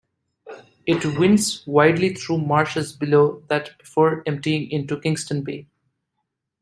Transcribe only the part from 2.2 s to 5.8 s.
marshes below that before emptying into Kingston Bay.